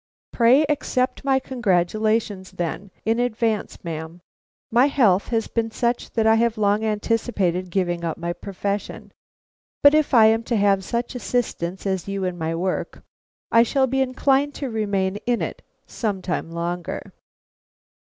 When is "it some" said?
15.39-16.23